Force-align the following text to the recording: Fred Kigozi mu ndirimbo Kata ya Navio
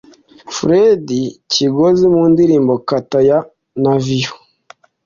Fred 0.55 1.05
Kigozi 1.51 2.05
mu 2.13 2.23
ndirimbo 2.31 2.73
Kata 2.89 3.19
ya 3.29 3.39
Navio 3.81 4.33